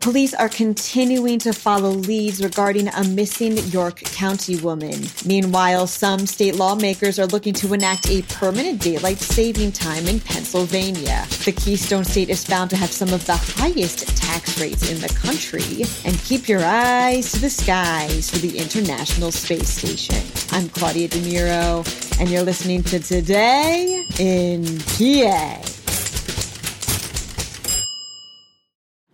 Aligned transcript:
Police 0.00 0.32
are 0.32 0.48
continuing 0.48 1.38
to 1.40 1.52
follow 1.52 1.90
leads 1.90 2.42
regarding 2.42 2.88
a 2.88 3.04
missing 3.04 3.58
York 3.68 3.96
County 3.96 4.56
woman. 4.56 4.94
Meanwhile, 5.26 5.88
some 5.88 6.26
state 6.26 6.56
lawmakers 6.56 7.18
are 7.18 7.26
looking 7.26 7.52
to 7.54 7.74
enact 7.74 8.08
a 8.08 8.22
permanent 8.22 8.80
daylight 8.80 9.18
saving 9.18 9.72
time 9.72 10.06
in 10.06 10.18
Pennsylvania. 10.20 11.26
The 11.44 11.52
Keystone 11.52 12.04
State 12.04 12.30
is 12.30 12.42
found 12.42 12.70
to 12.70 12.76
have 12.76 12.90
some 12.90 13.12
of 13.12 13.26
the 13.26 13.36
highest 13.36 14.16
tax 14.16 14.58
rates 14.58 14.90
in 14.90 15.00
the 15.00 15.08
country. 15.08 15.84
And 16.06 16.18
keep 16.24 16.48
your 16.48 16.64
eyes 16.64 17.32
to 17.32 17.38
the 17.38 17.50
skies 17.50 18.30
for 18.30 18.38
the 18.38 18.56
International 18.56 19.30
Space 19.30 19.68
Station. 19.68 20.24
I'm 20.50 20.70
Claudia 20.70 21.08
DeMiro, 21.08 22.18
and 22.18 22.30
you're 22.30 22.42
listening 22.42 22.82
to 22.84 23.00
Today 23.00 24.06
in 24.18 24.64
PA. 24.96 25.79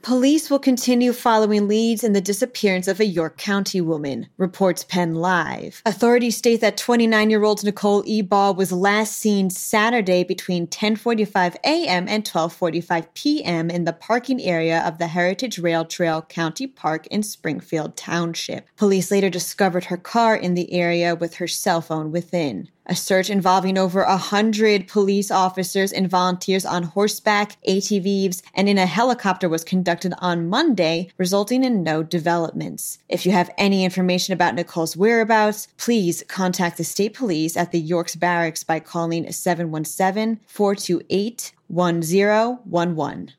Police 0.06 0.50
will 0.50 0.60
continue 0.60 1.12
following 1.12 1.66
leads 1.66 2.04
in 2.04 2.12
the 2.12 2.20
disappearance 2.20 2.86
of 2.86 3.00
a 3.00 3.04
York 3.04 3.36
County 3.36 3.80
woman, 3.80 4.28
reports 4.36 4.84
Penn 4.84 5.16
Live. 5.16 5.82
Authorities 5.84 6.36
state 6.36 6.60
that 6.60 6.76
29-year-old 6.76 7.64
Nicole 7.64 8.04
E. 8.06 8.22
Ball 8.22 8.54
was 8.54 8.70
last 8.70 9.16
seen 9.16 9.50
Saturday 9.50 10.22
between 10.22 10.68
10:45 10.68 11.56
a.m. 11.64 12.06
and 12.06 12.24
12:45 12.24 13.06
p.m. 13.14 13.68
in 13.68 13.82
the 13.82 13.92
parking 13.92 14.40
area 14.40 14.80
of 14.86 14.98
the 14.98 15.08
Heritage 15.08 15.58
Rail 15.58 15.84
Trail 15.84 16.22
County 16.22 16.68
Park 16.68 17.08
in 17.08 17.24
Springfield 17.24 17.96
Township. 17.96 18.68
Police 18.76 19.10
later 19.10 19.28
discovered 19.28 19.86
her 19.86 19.96
car 19.96 20.36
in 20.36 20.54
the 20.54 20.72
area 20.72 21.16
with 21.16 21.34
her 21.38 21.48
cell 21.48 21.80
phone 21.80 22.12
within. 22.12 22.68
A 22.88 22.94
search 22.94 23.30
involving 23.30 23.76
over 23.76 24.02
a 24.02 24.16
hundred 24.16 24.86
police 24.86 25.32
officers 25.32 25.92
and 25.92 26.08
volunteers 26.08 26.64
on 26.64 26.84
horseback, 26.84 27.56
ATVs, 27.68 28.42
and 28.54 28.68
in 28.68 28.78
a 28.78 28.86
helicopter 28.86 29.48
was 29.48 29.64
conducted 29.64 30.14
on 30.18 30.48
Monday, 30.48 31.10
resulting 31.18 31.64
in 31.64 31.82
no 31.82 32.04
developments. 32.04 32.98
If 33.08 33.26
you 33.26 33.32
have 33.32 33.50
any 33.58 33.84
information 33.84 34.34
about 34.34 34.54
Nicole's 34.54 34.96
whereabouts, 34.96 35.66
please 35.78 36.22
contact 36.28 36.76
the 36.76 36.84
state 36.84 37.14
police 37.14 37.56
at 37.56 37.72
the 37.72 37.80
Yorks 37.80 38.14
Barracks 38.14 38.62
by 38.62 38.78
calling 38.78 39.32
717 39.32 40.38
428 40.46 41.52
1011. 41.66 43.32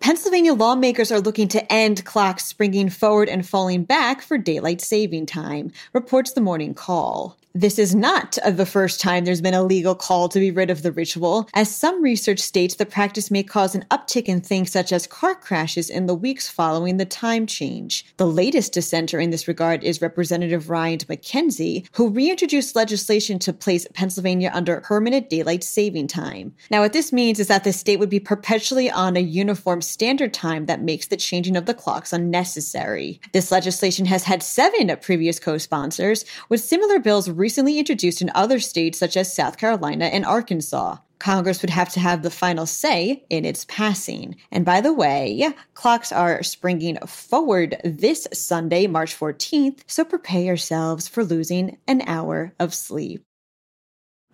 Pennsylvania 0.00 0.52
lawmakers 0.52 1.10
are 1.10 1.20
looking 1.20 1.48
to 1.48 1.72
end 1.72 2.04
clocks 2.04 2.44
springing 2.44 2.90
forward 2.90 3.30
and 3.30 3.48
falling 3.48 3.84
back 3.84 4.20
for 4.20 4.36
daylight 4.36 4.82
saving 4.82 5.24
time, 5.24 5.72
reports 5.94 6.32
the 6.32 6.42
morning 6.42 6.74
call. 6.74 7.37
This 7.54 7.78
is 7.78 7.94
not 7.94 8.36
the 8.46 8.66
first 8.66 9.00
time 9.00 9.24
there's 9.24 9.40
been 9.40 9.54
a 9.54 9.62
legal 9.62 9.94
call 9.94 10.28
to 10.28 10.38
be 10.38 10.50
rid 10.50 10.68
of 10.68 10.82
the 10.82 10.92
ritual, 10.92 11.48
as 11.54 11.74
some 11.74 12.02
research 12.02 12.40
states 12.40 12.74
the 12.74 12.84
practice 12.84 13.30
may 13.30 13.42
cause 13.42 13.74
an 13.74 13.86
uptick 13.90 14.24
in 14.24 14.42
things 14.42 14.70
such 14.70 14.92
as 14.92 15.06
car 15.06 15.34
crashes 15.34 15.88
in 15.88 16.06
the 16.06 16.14
weeks 16.14 16.48
following 16.48 16.98
the 16.98 17.06
time 17.06 17.46
change. 17.46 18.04
The 18.18 18.26
latest 18.26 18.74
dissenter 18.74 19.18
in 19.18 19.30
this 19.30 19.48
regard 19.48 19.82
is 19.82 20.02
Representative 20.02 20.68
Ryan 20.68 20.98
McKenzie, 20.98 21.86
who 21.92 22.10
reintroduced 22.10 22.76
legislation 22.76 23.38
to 23.40 23.52
place 23.54 23.86
Pennsylvania 23.94 24.50
under 24.52 24.82
permanent 24.82 25.30
daylight 25.30 25.64
saving 25.64 26.08
time. 26.08 26.54
Now, 26.70 26.82
what 26.82 26.92
this 26.92 27.12
means 27.12 27.40
is 27.40 27.48
that 27.48 27.64
the 27.64 27.72
state 27.72 27.98
would 27.98 28.10
be 28.10 28.20
perpetually 28.20 28.90
on 28.90 29.16
a 29.16 29.20
uniform 29.20 29.80
standard 29.80 30.34
time 30.34 30.66
that 30.66 30.82
makes 30.82 31.06
the 31.06 31.16
changing 31.16 31.56
of 31.56 31.64
the 31.64 31.74
clocks 31.74 32.12
unnecessary. 32.12 33.20
This 33.32 33.50
legislation 33.50 34.04
has 34.04 34.24
had 34.24 34.42
seven 34.42 34.94
previous 35.00 35.40
co 35.40 35.56
sponsors, 35.56 36.26
with 36.50 36.60
similar 36.60 36.98
bills 36.98 37.30
recently 37.38 37.78
introduced 37.78 38.20
in 38.20 38.30
other 38.34 38.58
states 38.58 38.98
such 38.98 39.16
as 39.16 39.34
South 39.34 39.56
Carolina 39.56 40.06
and 40.06 40.26
Arkansas. 40.26 40.96
Congress 41.18 41.62
would 41.62 41.70
have 41.70 41.88
to 41.90 42.00
have 42.00 42.22
the 42.22 42.30
final 42.30 42.66
say 42.66 43.24
in 43.28 43.44
its 43.44 43.64
passing. 43.64 44.36
And 44.52 44.64
by 44.64 44.80
the 44.80 44.92
way, 44.92 45.52
clocks 45.74 46.12
are 46.12 46.42
springing 46.42 46.96
forward 47.06 47.80
this 47.84 48.28
Sunday, 48.32 48.86
March 48.86 49.18
14th, 49.18 49.80
so 49.86 50.04
prepare 50.04 50.42
yourselves 50.42 51.08
for 51.08 51.24
losing 51.24 51.78
an 51.86 52.02
hour 52.06 52.52
of 52.60 52.74
sleep. 52.74 53.24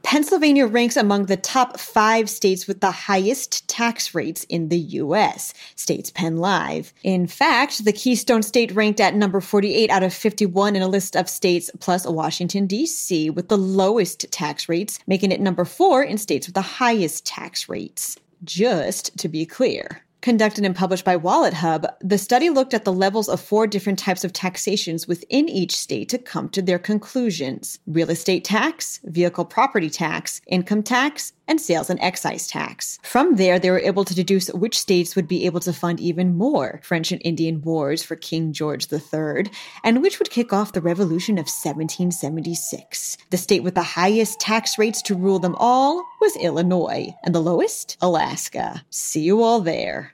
Pennsylvania 0.05 0.67
ranks 0.67 0.99
among 0.99 1.27
the 1.27 1.37
top 1.37 1.81
five 1.81 2.29
states 2.29 2.67
with 2.67 2.81
the 2.81 2.91
highest 2.91 3.67
tax 3.69 4.15
rates 4.15 4.45
in 4.51 4.69
the 4.69 4.79
U.S., 4.79 5.55
states 5.77 6.11
Penn 6.11 6.37
Live. 6.37 6.93
In 7.03 7.27
fact, 7.27 7.87
the 7.87 7.93
Keystone 7.93 8.43
State 8.43 8.71
ranked 8.73 9.01
at 9.01 9.15
number 9.15 9.41
48 9.41 9.89
out 9.89 10.03
of 10.03 10.13
51 10.13 10.77
in 10.77 10.83
a 10.83 10.89
list 10.89 11.17
of 11.17 11.27
states, 11.27 11.71
plus 11.81 12.07
Washington, 12.07 12.67
D.C., 12.67 13.31
with 13.31 13.49
the 13.49 13.57
lowest 13.57 14.31
tax 14.31 14.69
rates, 14.69 14.99
making 15.07 15.33
it 15.33 15.41
number 15.41 15.65
four 15.65 16.03
in 16.03 16.19
states 16.19 16.47
with 16.47 16.55
the 16.55 16.61
highest 16.61 17.25
tax 17.25 17.67
rates. 17.69 18.19
Just 18.45 19.17
to 19.19 19.29
be 19.29 19.47
clear 19.47 20.05
conducted 20.25 20.65
and 20.65 20.75
published 20.75 21.05
by 21.05 21.19
WalletHub, 21.19 21.85
the 22.01 22.17
study 22.17 22.49
looked 22.49 22.73
at 22.73 22.87
the 22.87 22.93
levels 22.93 23.29
of 23.29 23.39
four 23.39 23.67
different 23.67 23.99
types 23.99 24.25
of 24.25 24.33
taxations 24.33 25.07
within 25.07 25.51
each 25.51 25.77
state 25.77 26.09
to 26.09 26.17
come 26.17 26.49
to 26.49 26.63
their 26.63 26.79
conclusions 26.79 27.79
real 27.87 28.09
estate 28.09 28.43
tax, 28.43 29.01
vehicle 29.05 29.45
property 29.45 29.91
tax, 29.91 30.41
income 30.47 30.83
tax, 30.83 31.35
and 31.47 31.61
sales 31.61 31.91
and 31.91 32.01
excise 32.01 32.47
tax. 32.47 32.99
From 33.03 33.37
there, 33.37 33.59
they 33.59 33.71
were 33.71 33.79
able 33.79 34.05
to 34.07 34.15
deduce 34.15 34.49
which 34.49 34.79
states 34.79 35.15
would 35.15 35.29
be 35.29 35.45
able 35.45 35.61
to 35.61 35.75
fund 35.75 36.01
even 36.01 36.35
more 36.35 36.81
French 36.83 37.13
and 37.13 37.21
Indian 37.23 37.61
wars 37.61 38.03
for 38.03 38.17
King 38.17 38.55
George 38.55 38.91
III, 38.91 39.51
and 39.85 40.01
which 40.01 40.19
would 40.19 40.31
kick 40.31 40.55
off 40.55 40.73
the 40.73 40.81
Revolution 40.81 41.35
of 41.35 41.45
1776. 41.45 43.19
The 43.29 43.37
state 43.37 43.63
with 43.63 43.75
the 43.75 43.83
highest 43.83 44.41
tax 44.41 44.79
rates 44.79 45.03
to 45.03 45.15
rule 45.15 45.39
them 45.39 45.55
all 45.59 46.03
was 46.19 46.35
Illinois, 46.37 47.15
and 47.23 47.35
the 47.35 47.43
lowest, 47.43 47.99
Alaska. 48.01 48.83
See 48.89 49.21
you 49.21 49.43
all 49.43 49.61
there. 49.61 50.14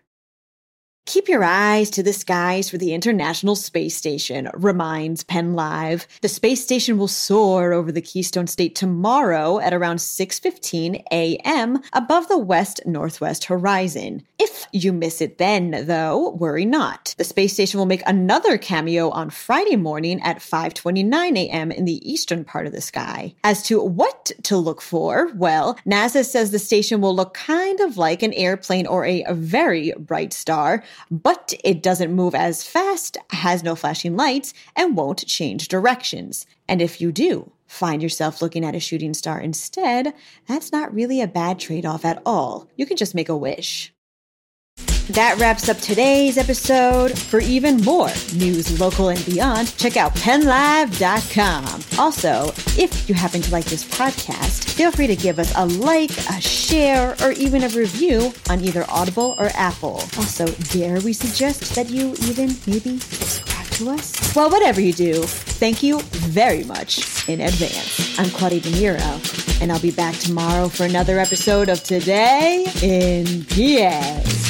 Keep 1.10 1.28
your 1.28 1.42
eyes 1.42 1.90
to 1.90 2.04
the 2.04 2.12
skies 2.12 2.70
for 2.70 2.78
the 2.78 2.94
International 2.94 3.56
Space 3.56 3.96
Station, 3.96 4.48
reminds 4.54 5.24
Penn 5.24 5.54
Live. 5.54 6.06
The 6.20 6.28
space 6.28 6.62
station 6.62 6.98
will 6.98 7.08
soar 7.08 7.72
over 7.72 7.90
the 7.90 8.00
Keystone 8.00 8.46
State 8.46 8.76
tomorrow 8.76 9.58
at 9.58 9.74
around 9.74 9.96
6:15 9.96 11.02
a.m. 11.10 11.82
above 11.92 12.28
the 12.28 12.38
west-northwest 12.38 13.46
horizon. 13.46 14.22
If 14.38 14.68
you 14.70 14.92
miss 14.92 15.20
it 15.20 15.38
then, 15.38 15.84
though, 15.88 16.30
worry 16.30 16.64
not. 16.64 17.16
The 17.18 17.24
space 17.24 17.54
station 17.54 17.78
will 17.78 17.86
make 17.86 18.06
another 18.06 18.56
cameo 18.56 19.10
on 19.10 19.30
Friday 19.30 19.74
morning 19.74 20.20
at 20.22 20.38
5:29 20.38 21.36
a.m. 21.36 21.72
in 21.72 21.86
the 21.86 22.08
eastern 22.08 22.44
part 22.44 22.68
of 22.68 22.72
the 22.72 22.80
sky. 22.80 23.34
As 23.42 23.64
to 23.64 23.82
what 23.82 24.30
to 24.44 24.56
look 24.56 24.80
for, 24.80 25.32
well, 25.34 25.76
NASA 25.84 26.24
says 26.24 26.52
the 26.52 26.60
station 26.60 27.00
will 27.00 27.16
look 27.16 27.34
kind 27.34 27.80
of 27.80 27.96
like 27.96 28.22
an 28.22 28.32
airplane 28.34 28.86
or 28.86 29.04
a 29.04 29.24
very 29.32 29.92
bright 29.98 30.32
star 30.32 30.84
but 31.10 31.54
it 31.62 31.82
doesn't 31.82 32.12
move 32.12 32.34
as 32.34 32.64
fast, 32.64 33.16
has 33.30 33.62
no 33.62 33.74
flashing 33.74 34.16
lights, 34.16 34.52
and 34.74 34.96
won't 34.96 35.26
change 35.26 35.68
directions. 35.68 36.46
And 36.68 36.82
if 36.82 37.00
you 37.00 37.12
do 37.12 37.52
find 37.66 38.02
yourself 38.02 38.42
looking 38.42 38.64
at 38.64 38.74
a 38.74 38.80
shooting 38.80 39.14
star 39.14 39.40
instead, 39.40 40.12
that's 40.46 40.72
not 40.72 40.92
really 40.92 41.20
a 41.20 41.28
bad 41.28 41.58
trade 41.58 41.86
off 41.86 42.04
at 42.04 42.20
all. 42.26 42.68
You 42.76 42.86
can 42.86 42.96
just 42.96 43.14
make 43.14 43.28
a 43.28 43.36
wish. 43.36 43.92
That 45.14 45.38
wraps 45.40 45.68
up 45.68 45.78
today's 45.78 46.38
episode. 46.38 47.18
For 47.18 47.40
even 47.40 47.78
more 47.78 48.10
news, 48.32 48.78
local 48.78 49.08
and 49.08 49.24
beyond, 49.26 49.76
check 49.76 49.96
out 49.96 50.14
pennlive.com. 50.14 51.82
Also, 51.98 52.52
if 52.80 53.08
you 53.08 53.16
happen 53.16 53.42
to 53.42 53.50
like 53.50 53.64
this 53.64 53.84
podcast, 53.84 54.70
feel 54.70 54.92
free 54.92 55.08
to 55.08 55.16
give 55.16 55.40
us 55.40 55.52
a 55.56 55.66
like, 55.66 56.16
a 56.28 56.40
share, 56.40 57.16
or 57.22 57.32
even 57.32 57.64
a 57.64 57.68
review 57.70 58.32
on 58.48 58.60
either 58.60 58.84
Audible 58.88 59.34
or 59.36 59.50
Apple. 59.54 59.96
Also, 60.16 60.46
dare 60.70 61.00
we 61.00 61.12
suggest 61.12 61.74
that 61.74 61.90
you 61.90 62.14
even 62.22 62.54
maybe 62.68 63.00
subscribe 63.00 63.66
to 63.66 63.90
us? 63.90 64.36
Well, 64.36 64.48
whatever 64.48 64.80
you 64.80 64.92
do, 64.92 65.24
thank 65.24 65.82
you 65.82 65.98
very 66.02 66.62
much 66.62 67.28
in 67.28 67.40
advance. 67.40 68.16
I'm 68.16 68.30
Claudia 68.30 68.60
DeMiro, 68.60 69.60
and 69.60 69.72
I'll 69.72 69.80
be 69.80 69.90
back 69.90 70.14
tomorrow 70.14 70.68
for 70.68 70.84
another 70.84 71.18
episode 71.18 71.68
of 71.68 71.82
Today 71.82 72.64
in 72.80 73.44
PA. 73.46 74.49